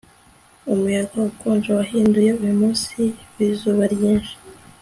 umuyaga 0.71 1.15
ukonje 1.29 1.69
wahinduye 1.77 2.31
uyu 2.41 2.55
munsi 2.61 2.95
wizuba 3.35 3.83
ryinshi 3.93 4.33